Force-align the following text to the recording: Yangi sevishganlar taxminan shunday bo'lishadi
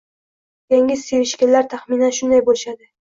Yangi 0.75 0.97
sevishganlar 1.01 1.67
taxminan 1.75 2.17
shunday 2.21 2.43
bo'lishadi 2.49 2.89